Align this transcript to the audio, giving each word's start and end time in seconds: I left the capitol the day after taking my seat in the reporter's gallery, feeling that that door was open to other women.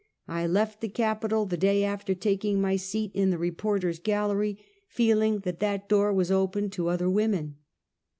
I 0.27 0.47
left 0.47 0.81
the 0.81 0.89
capitol 0.89 1.45
the 1.45 1.57
day 1.57 1.83
after 1.83 2.15
taking 2.15 2.59
my 2.59 2.75
seat 2.75 3.11
in 3.13 3.29
the 3.29 3.37
reporter's 3.37 3.99
gallery, 3.99 4.57
feeling 4.87 5.41
that 5.41 5.59
that 5.59 5.87
door 5.87 6.11
was 6.11 6.31
open 6.31 6.71
to 6.71 6.87
other 6.89 7.07
women. 7.07 7.57